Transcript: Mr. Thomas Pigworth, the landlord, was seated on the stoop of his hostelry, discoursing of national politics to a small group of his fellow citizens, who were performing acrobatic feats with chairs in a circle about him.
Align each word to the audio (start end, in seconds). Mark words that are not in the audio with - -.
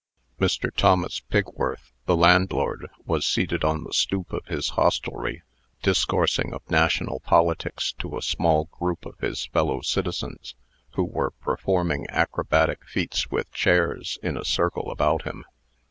Mr. 0.39 0.73
Thomas 0.75 1.19
Pigworth, 1.19 1.91
the 2.07 2.17
landlord, 2.17 2.89
was 3.05 3.23
seated 3.23 3.63
on 3.63 3.83
the 3.83 3.93
stoop 3.93 4.33
of 4.33 4.43
his 4.47 4.69
hostelry, 4.69 5.43
discoursing 5.83 6.55
of 6.55 6.67
national 6.71 7.19
politics 7.19 7.93
to 7.99 8.17
a 8.17 8.21
small 8.23 8.65
group 8.79 9.05
of 9.05 9.19
his 9.19 9.45
fellow 9.45 9.81
citizens, 9.81 10.55
who 10.95 11.03
were 11.03 11.29
performing 11.29 12.07
acrobatic 12.09 12.83
feats 12.87 13.29
with 13.29 13.51
chairs 13.51 14.17
in 14.23 14.37
a 14.37 14.43
circle 14.43 14.89
about 14.89 15.21
him. 15.21 15.45